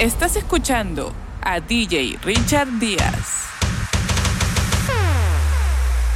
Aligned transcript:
Estás 0.00 0.34
escuchando 0.34 1.12
a 1.42 1.60
DJ 1.60 2.18
Richard 2.22 2.68
Díaz. 2.78 3.50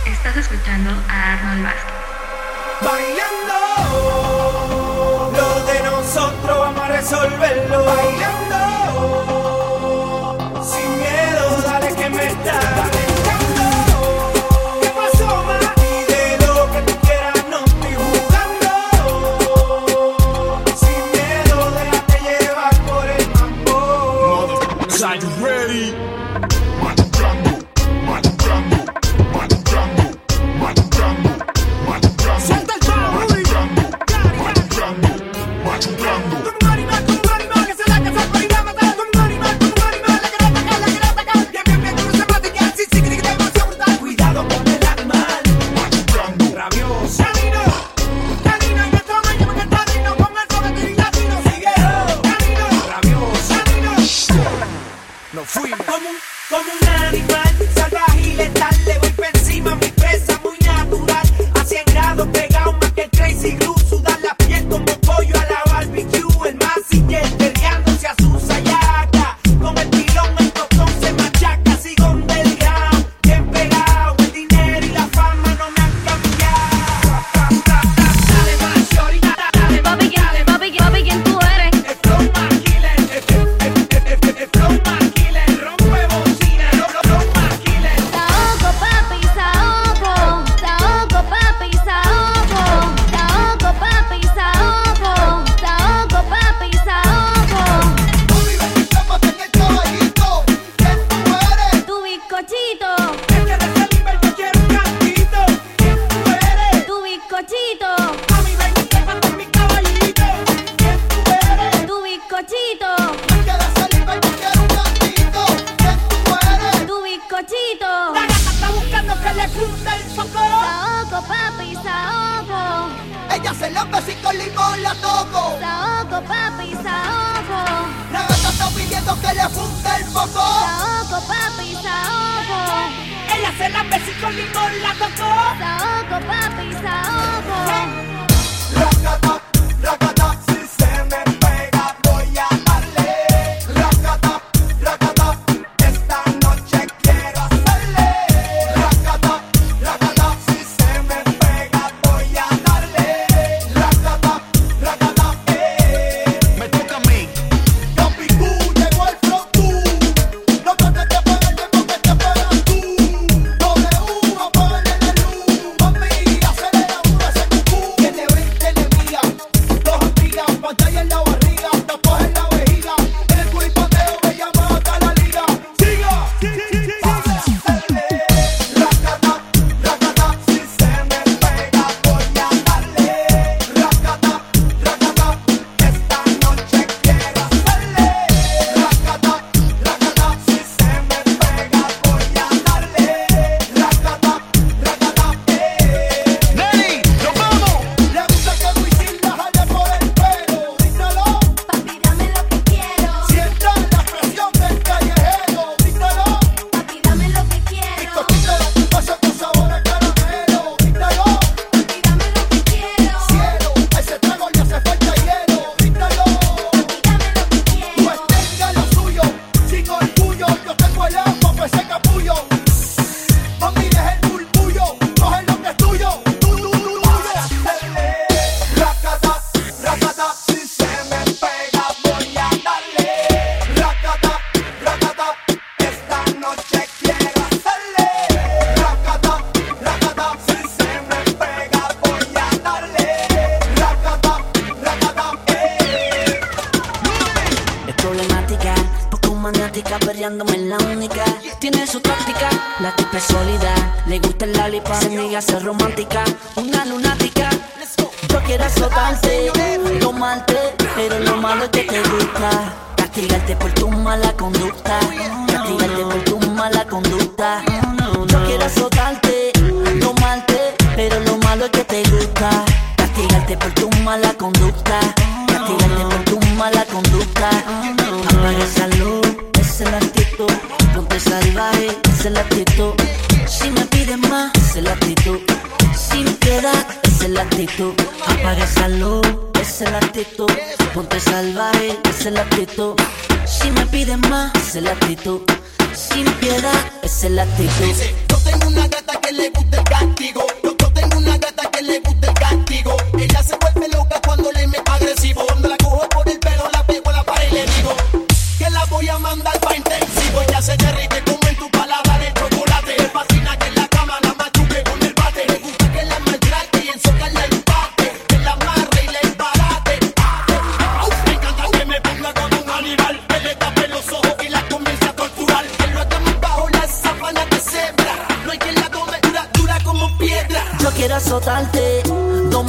Estás 0.07 0.37
escuchando 0.39 0.91
a 1.07 1.35
Arnold 1.35 1.65
Vázquez. 1.65 1.93
Bailando, 2.81 3.61
lo 5.37 5.67
de 5.67 5.83
nosotros 5.83 6.59
vamos 6.59 6.81
a 6.81 6.89
resolverlo. 6.89 7.85
Bailando. 7.85 8.54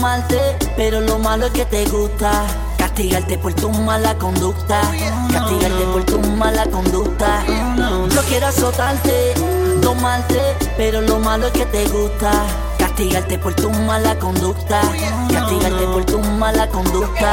amarte, 0.05 0.39
pero 0.77 1.01
lo 1.01 1.17
malo 1.17 1.47
es 1.47 1.51
que 1.51 1.65
te 1.65 1.85
gusta. 1.85 2.45
Castigarte 2.77 3.37
por 3.39 3.53
tu 3.53 3.69
mala 3.71 4.15
conducta. 4.15 4.81
Oh, 4.83 5.33
Castigarte 5.33 5.83
por 5.85 6.03
tu 6.03 6.19
mala 6.37 6.65
conducta. 6.67 7.43
Oh, 7.47 8.07
Yo 8.07 8.21
quiero 8.23 8.47
azotarte, 8.47 9.33
tomarte, 9.81 10.39
pero 10.77 11.01
lo 11.01 11.19
malo 11.19 11.47
es 11.47 11.53
que 11.53 11.65
te 11.65 11.87
gusta. 11.87 12.31
Castigarte 12.77 13.39
por 13.39 13.55
tu 13.55 13.71
mala 13.71 14.15
conducta. 14.19 14.81
Oh, 14.83 15.33
Castigarte 15.33 15.85
por 15.87 16.05
tu 16.05 16.19
mala 16.19 16.67
conducta. 16.67 17.31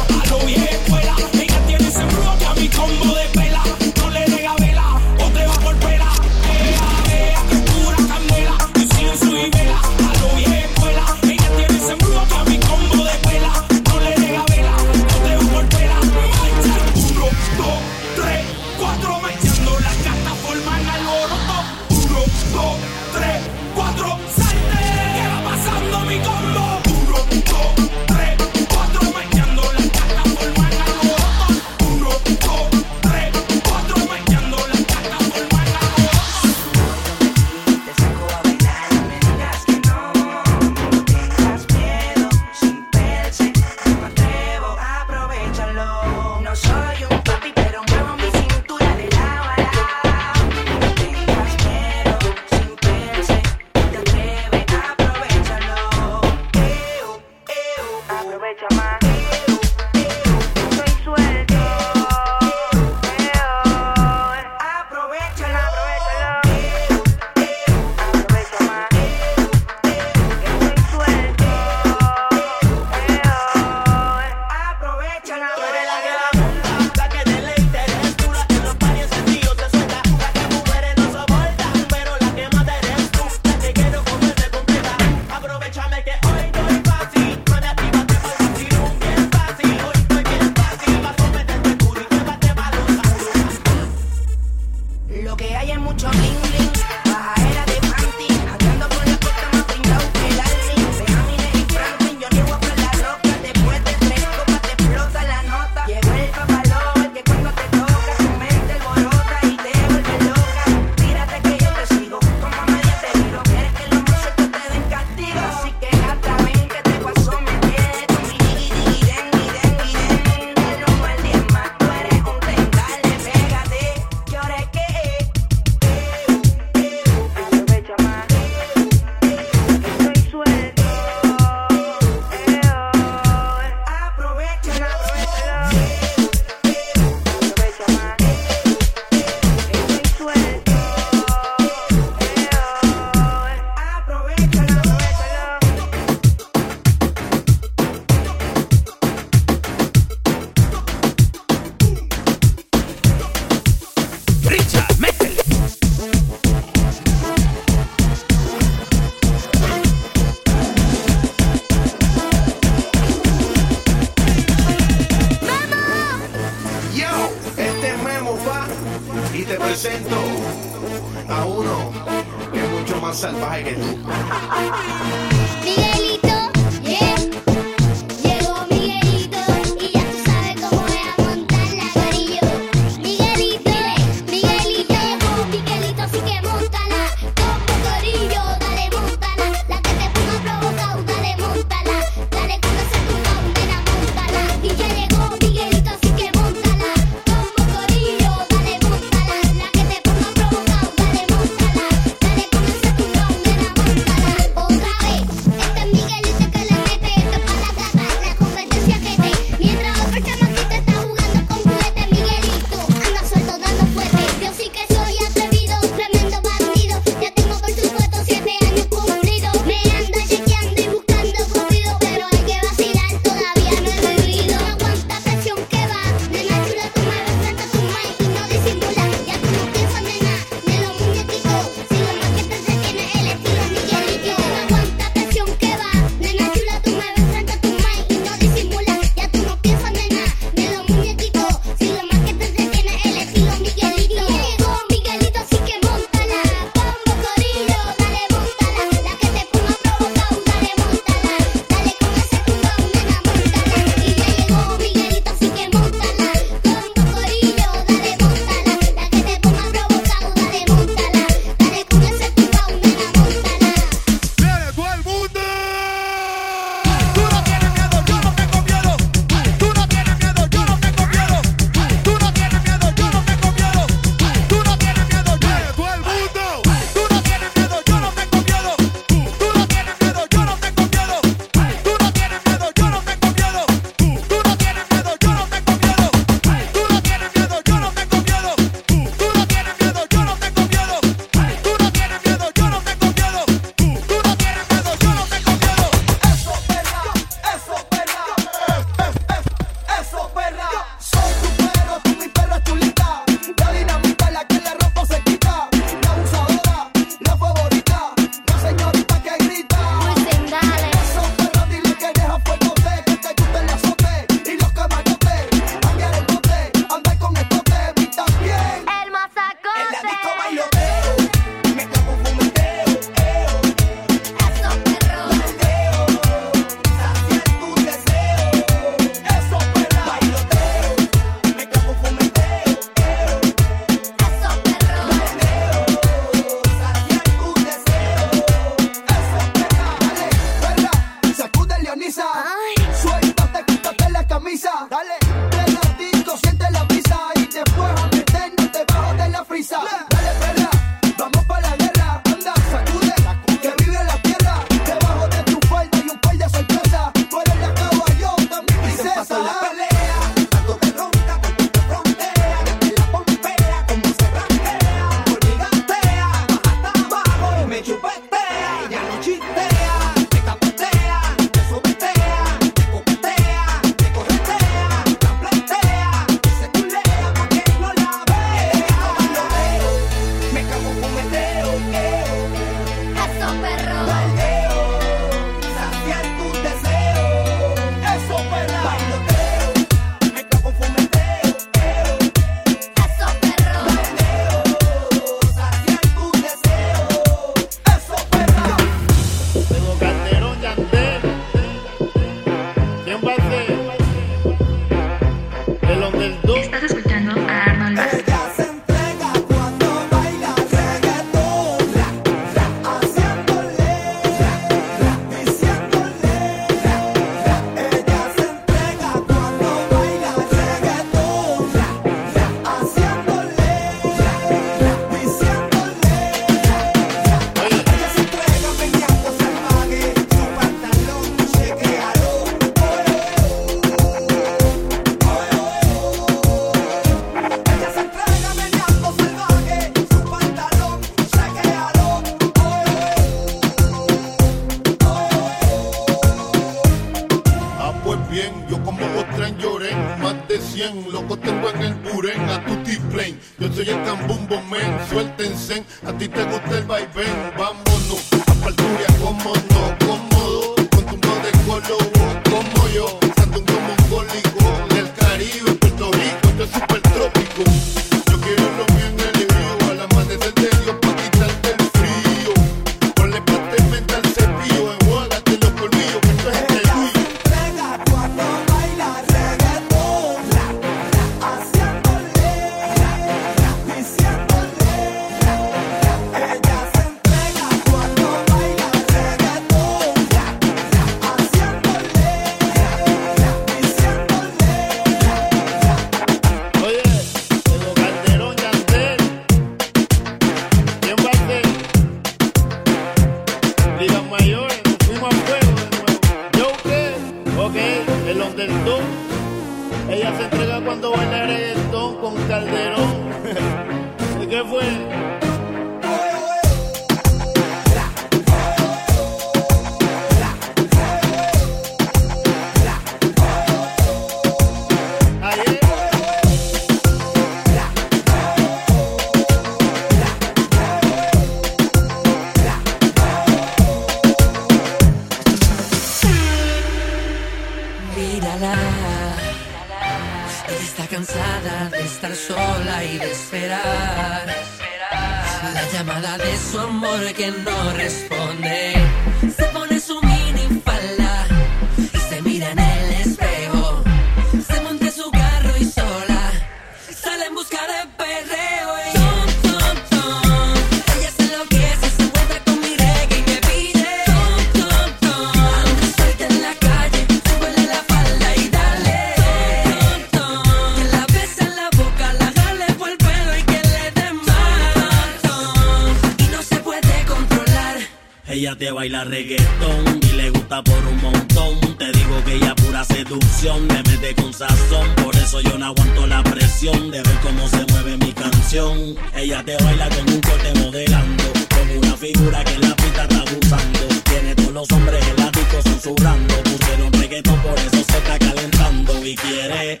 la 583.00 583.04
seducción 583.06 583.86
me 583.86 584.02
mete 584.02 584.34
con 584.34 584.52
sazón. 584.52 585.08
Por 585.24 585.34
eso 585.34 585.62
yo 585.62 585.78
no 585.78 585.86
aguanto 585.86 586.26
la 586.26 586.42
presión 586.42 587.10
de 587.10 587.22
ver 587.22 587.38
cómo 587.42 587.66
se 587.66 587.82
mueve 587.92 588.18
mi 588.18 588.30
canción. 588.32 589.16
Ella 589.34 589.64
te 589.64 589.74
baila 589.82 590.06
con 590.10 590.30
un 590.34 590.40
corte 590.42 590.74
modelando, 590.74 591.44
con 591.74 591.88
una 591.96 592.14
figura 592.18 592.62
que 592.62 592.78
la 592.78 592.94
pista 592.96 593.22
está 593.22 593.40
abusando. 593.40 594.00
Tiene 594.24 594.54
todos 594.54 594.72
los 594.72 594.92
hombres 594.92 595.26
eláticos 595.28 595.82
susurrando. 595.84 596.54
Pusieron 596.62 597.10
reggaeton, 597.14 597.58
por 597.62 597.78
eso 597.78 598.04
se 598.10 598.18
está 598.18 598.38
calentando. 598.38 599.26
Y 599.26 599.34
quiere 599.34 600.00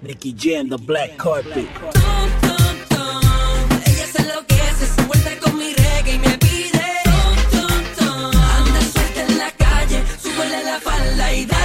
Nicky 0.00 0.32
G 0.32 0.60
en 0.60 0.70
the 0.70 0.76
black 0.78 1.16
carpet. 1.18 1.68
Ella 3.84 4.06
se 4.12 4.22
enloquece, 4.22 4.86
se 4.96 5.02
vuelve 5.02 5.38
con 5.40 5.58
mi 5.58 5.74
reggae 5.74 6.14
y 6.14 6.18
me 6.18 6.38
pide. 6.38 6.86
Anda 8.00 8.80
suelta 8.94 9.26
en 9.28 9.36
la 9.36 9.50
calle, 9.50 10.02
súbele 10.22 10.64
la 10.64 10.80
falda 10.80 11.32
y 11.34 11.44
da. 11.44 11.59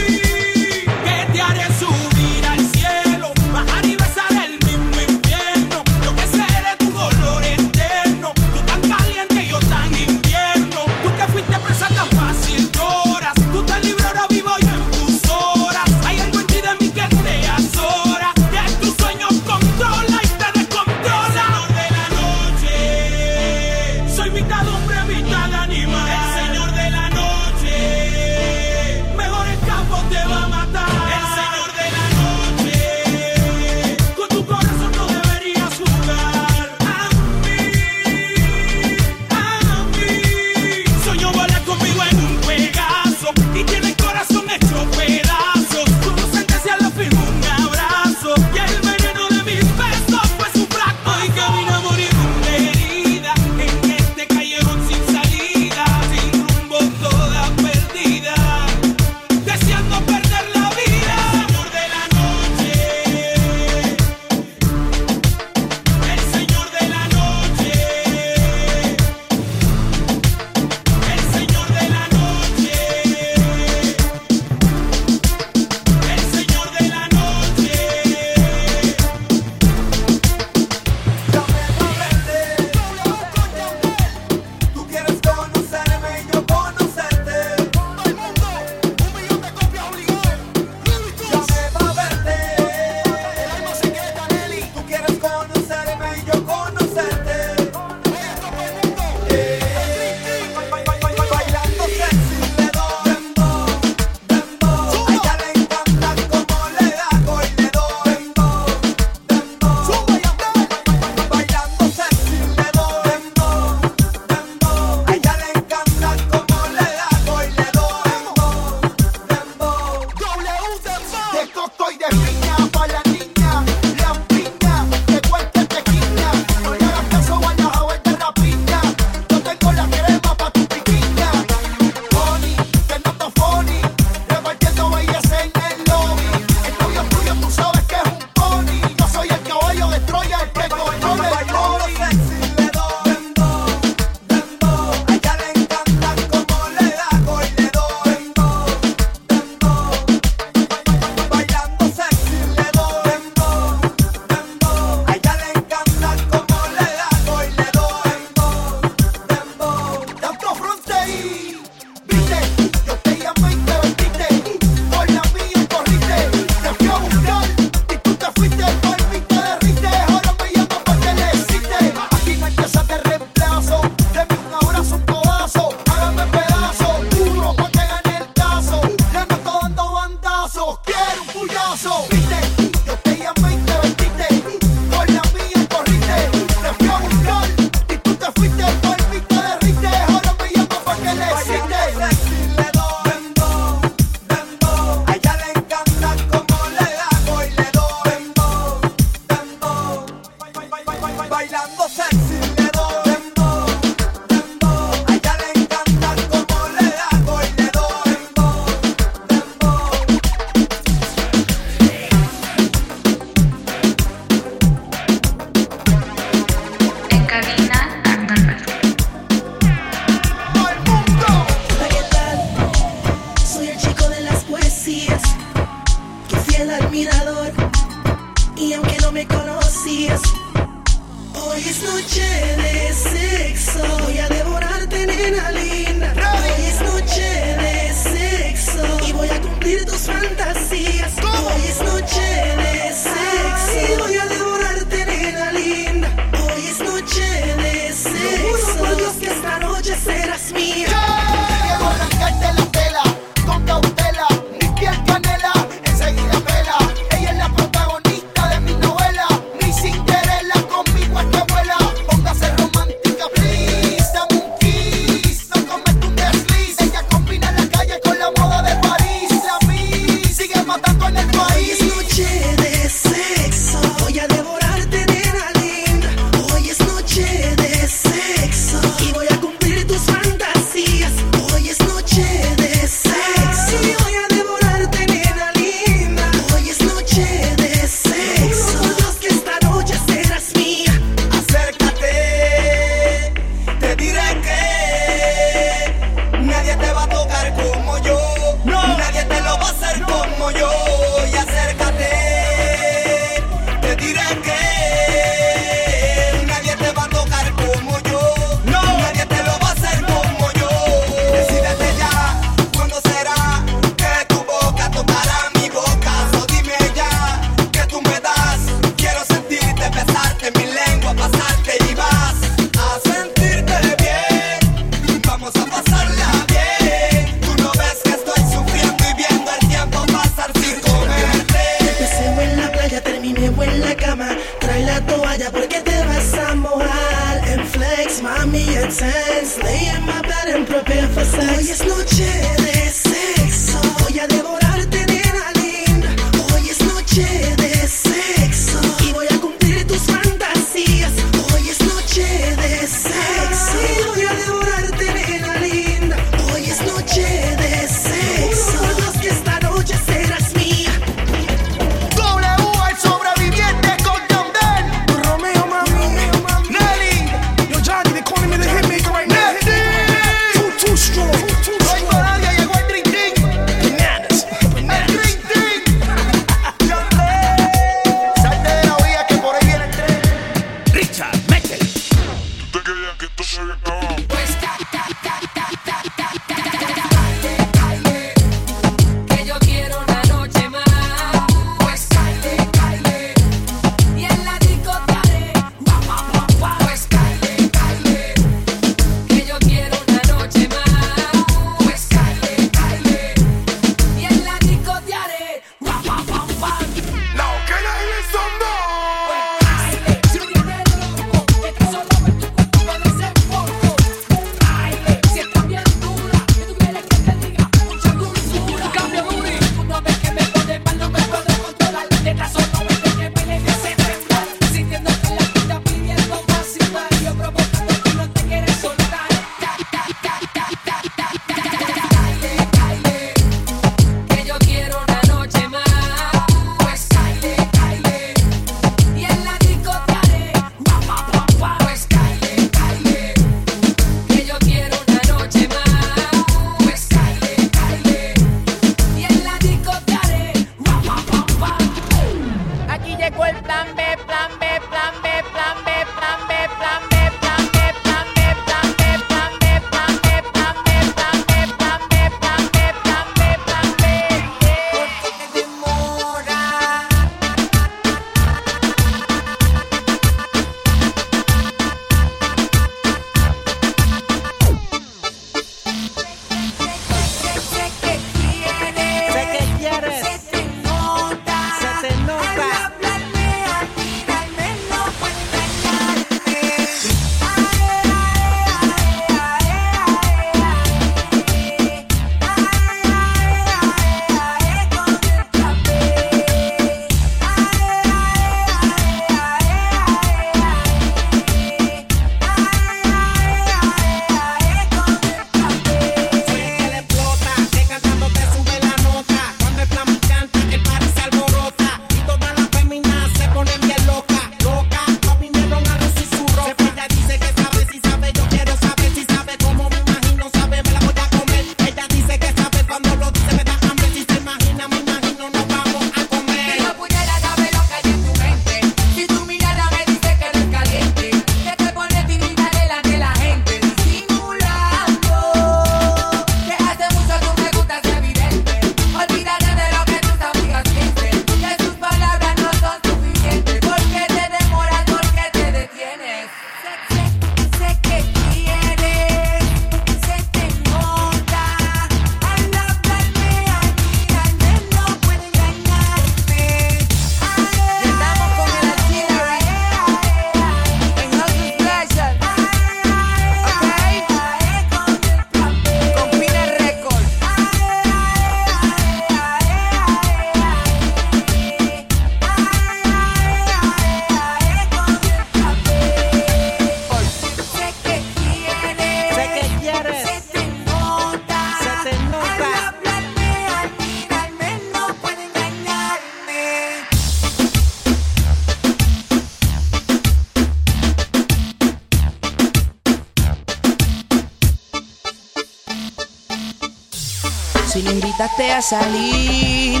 Salir, 598.80 600.00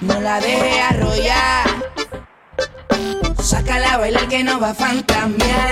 no 0.00 0.20
la 0.20 0.40
deje 0.40 0.80
arrollar. 0.80 1.66
Sácala 3.40 3.94
a 3.94 3.98
bailar 3.98 4.28
que 4.28 4.42
no 4.42 4.58
va 4.58 4.70
a 4.70 4.74
fantamear 4.74 5.71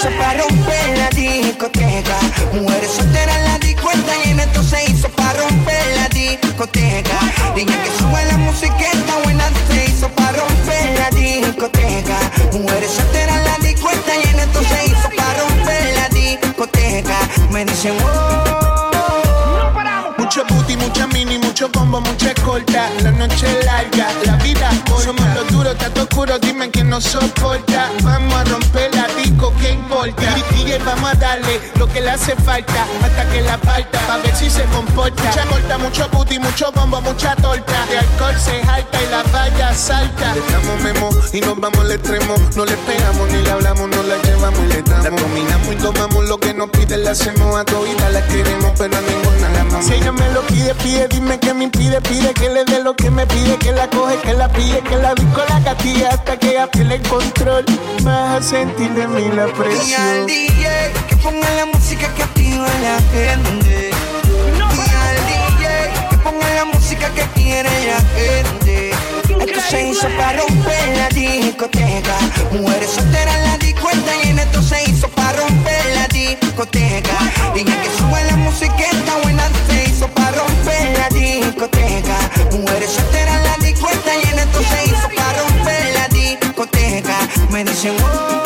Para 0.00 0.42
romper 0.42 0.96
la 0.96 1.10
discoteca. 1.10 2.16
Mujeres 2.54 2.90
solteras 2.90 3.36
en 3.36 3.44
la 3.44 3.58
disco 3.58 3.90
está 3.90 4.12
llena. 4.24 4.44
Esto 4.44 4.62
se 4.62 4.90
hizo 4.90 5.08
para 5.10 5.34
romper 5.34 5.96
la 5.96 6.08
discoteca. 6.08 7.18
Dije 7.54 7.66
que 7.66 7.98
suba 7.98 8.22
la 8.24 8.38
música 8.38 8.78
está 8.78 9.18
buena. 9.24 9.44
Se 9.68 9.90
hizo 9.90 10.08
para 10.08 10.32
romper 10.32 10.98
la 10.98 11.10
discoteca. 11.10 12.18
Mujeres 12.52 12.90
solteras 12.92 13.36
en 13.36 13.44
la 13.44 13.58
disco 13.58 13.90
está 13.90 14.14
llena. 14.16 14.42
Esto 14.44 14.62
se 14.62 14.86
hizo 14.86 15.08
para 15.14 15.40
romper 15.40 15.94
la 15.94 16.08
discoteca. 16.08 17.18
Me 17.50 17.66
dicen, 17.66 17.94
oh. 18.02 18.50
Mucho 20.16 20.44
booty, 20.48 20.76
mucha 20.76 21.06
mini, 21.08 21.38
mucho 21.38 21.70
combo, 21.72 22.00
mucha 22.00 22.30
escolta. 22.30 22.88
La 23.02 23.10
noche 23.10 23.46
larga, 23.64 24.08
la 24.24 24.36
vida 24.36 24.70
corta. 24.88 25.04
Somos 25.04 25.34
los 25.34 25.48
duros, 25.48 25.76
está 25.78 26.02
oscuro, 26.02 26.38
dime 26.38 26.70
quién 26.70 26.79
nos 26.90 27.04
soporta. 27.04 27.90
Vamos 28.02 28.34
a 28.34 28.44
romper 28.44 28.92
la 28.94 29.06
disco, 29.14 29.52
¿qué 29.60 29.70
importa? 29.70 30.34
Y, 30.56 30.62
y 30.62 30.78
vamos 30.84 31.10
a 31.10 31.14
darle 31.14 31.60
lo 31.76 31.86
que 31.86 32.00
le 32.00 32.10
hace 32.10 32.34
falta 32.34 32.84
hasta 33.02 33.30
que 33.30 33.40
la 33.42 33.56
falta, 33.58 33.98
pa' 34.00 34.18
ver 34.18 34.34
si 34.34 34.50
se 34.50 34.64
comporta. 34.64 35.22
Mucha 35.22 35.44
corta, 35.46 35.78
mucho 35.78 36.08
booty, 36.12 36.38
mucho 36.40 36.72
bombo, 36.72 37.00
mucha 37.00 37.36
torta. 37.36 37.86
De 37.86 37.98
alcohol 37.98 38.34
se 38.38 38.60
jalta 38.66 39.02
y 39.02 39.06
la 39.08 39.22
valla 39.32 39.72
salta. 39.72 40.34
Le 40.34 40.40
damos 40.52 40.82
memo 40.82 41.10
y 41.32 41.40
nos 41.40 41.60
vamos 41.60 41.78
al 41.78 41.92
extremo. 41.92 42.34
No 42.56 42.64
le 42.64 42.76
pegamos 42.76 43.28
ni 43.30 43.42
le 43.42 43.50
hablamos, 43.50 43.88
no 43.88 44.02
la 44.02 44.16
llevamos 44.22 44.60
y 44.60 44.66
le 44.66 44.82
damos. 44.82 45.20
Dominamos 45.20 45.72
y 45.72 45.76
tomamos 45.76 46.24
lo 46.28 46.38
que 46.38 46.54
nos 46.54 46.70
pide, 46.70 46.96
la 46.96 47.12
hacemos 47.12 47.56
a 47.56 47.64
todas 47.64 48.12
la 48.12 48.26
queremos, 48.26 48.72
pero 48.76 48.96
a 48.96 49.00
ninguna 49.00 49.48
la 49.54 49.60
amamos. 49.60 49.86
Si 49.86 49.94
ella 49.94 50.10
me 50.10 50.28
lo 50.30 50.42
pide, 50.42 50.74
pide, 50.74 51.06
dime 51.06 51.38
que 51.38 51.54
me 51.54 51.64
impide, 51.64 52.00
pide 52.00 52.34
que 52.34 52.48
le 52.48 52.64
dé 52.64 52.82
lo 52.82 52.94
que 52.96 53.10
me 53.10 53.26
pide, 53.26 53.56
que 53.58 53.70
la 53.70 53.88
coge, 53.88 54.16
que 54.18 54.34
la 54.34 54.48
pide, 54.48 54.80
que 54.80 54.96
la 54.96 55.14
disco 55.14 55.40
la 55.48 55.60
castiga 55.62 56.08
hasta 56.10 56.36
que 56.36 56.50
ella 56.50 56.66
el 56.80 57.02
control. 57.02 57.64
Vas 58.02 58.38
a 58.38 58.42
sentir 58.42 58.90
de 58.92 59.06
mí 59.06 59.28
la 59.34 59.34
Y 59.34 59.38
al 59.40 59.52
presión. 59.52 60.26
DJ 60.26 60.92
que 61.08 61.16
ponga 61.16 61.50
la 61.50 61.66
música 61.66 62.08
que 62.14 62.22
activa 62.22 62.66
a 62.66 62.78
la 62.80 62.98
gente. 63.12 63.90
Y 64.46 64.60
al 64.60 65.16
DJ 65.26 66.08
que 66.10 66.16
ponga 66.18 66.48
la 66.54 66.64
música 66.64 67.10
que 67.10 67.22
quiere 67.34 67.70
la 67.86 68.00
gente. 68.16 68.90
Esto 69.40 69.60
se 69.70 69.88
hizo 69.88 70.08
para 70.16 70.38
romper 70.38 70.96
la 70.96 71.08
discoteca. 71.08 72.16
Mujeres 72.52 72.90
solteras 72.90 73.36
en 73.36 73.44
la 73.44 73.58
disco 73.58 73.90
está 73.90 74.12
llena. 74.22 74.42
Esto 74.42 74.62
se 74.62 74.90
hizo 74.90 75.08
para 75.08 75.32
romper 75.32 75.84
la 75.94 76.08
discoteca. 76.08 77.18
Dije 77.54 77.76
que 77.82 77.98
suba 77.98 78.20
la 78.22 78.36
música 78.36 78.84
está 78.90 79.16
buena. 79.22 79.39
Discoteca. 87.64 87.64
Me 87.64 87.64
dicen, 87.64 87.96
oh. 88.02 88.39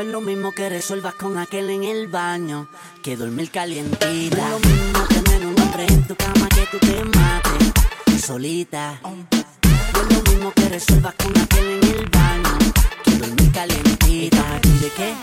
Es 0.00 0.06
lo 0.06 0.20
mismo 0.20 0.52
que 0.52 0.68
resuelvas 0.68 1.14
con 1.14 1.38
aquel 1.38 1.70
en 1.70 1.82
el 1.82 2.06
baño 2.06 2.68
que 3.02 3.16
dormir 3.16 3.50
calientita. 3.50 4.06
Es 4.06 4.50
lo 4.50 4.58
mismo 4.60 5.04
tener 5.08 5.44
un 5.44 5.60
hombre 5.60 5.86
en 5.88 6.06
tu 6.06 6.14
cama 6.14 6.48
que 6.50 6.66
tú 6.70 6.78
te 6.78 7.04
mates 7.04 8.22
solita. 8.24 9.00
Es 9.02 10.14
lo 10.14 10.22
mismo 10.30 10.52
que 10.52 10.68
resuelvas 10.68 11.14
con 11.14 11.36
aquel 11.36 11.66
en 11.66 11.84
el 11.96 12.08
baño 12.10 12.58
que 13.02 13.10
dormir 13.16 13.50
calientita. 13.50 14.60
¿Y 14.62 14.78
de 14.78 14.90
qué? 14.90 15.14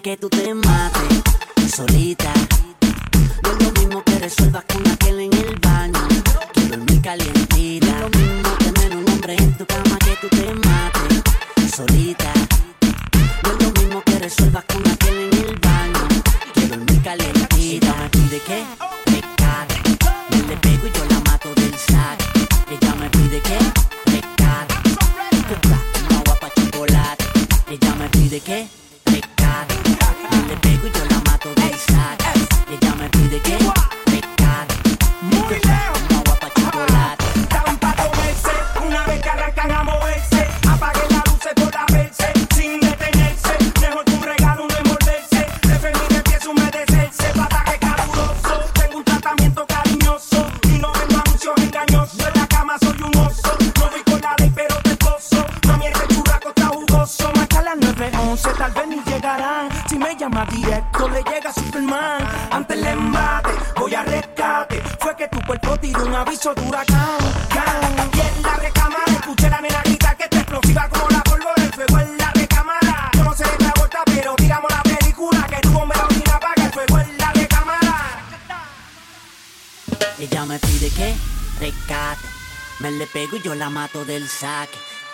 que 0.00 0.16
tú 0.16 0.28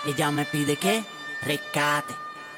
ella 0.06 0.30
me 0.30 0.44
pide 0.46 0.76
que 0.76 1.04
rescate. 1.42 2.14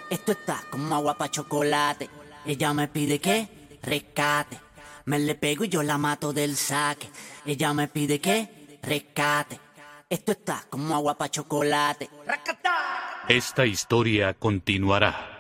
Esto 0.09 0.32
está 0.32 0.62
como 0.70 0.94
agua 0.94 1.16
pa' 1.16 1.28
chocolate. 1.28 2.09
Ella 2.44 2.72
me 2.72 2.86
pide 2.88 3.18
que 3.18 3.49
rescate. 3.82 4.61
Me 5.07 5.18
le 5.18 5.34
pego 5.34 5.64
y 5.64 5.68
yo 5.68 5.82
la 5.82 5.99
mato 5.99 6.32
del 6.32 6.57
saque. 6.57 7.09
Ella 7.44 7.72
me 7.72 7.88
pide 7.88 8.20
que 8.20 8.78
rescate. 8.82 9.59
Esto 10.09 10.32
está 10.32 10.64
como 10.70 10.94
agua 10.94 11.18
pa' 11.18 11.28
chocolate. 11.28 12.09
Esta 13.28 13.66
historia 13.66 14.34
continuará. 14.34 15.36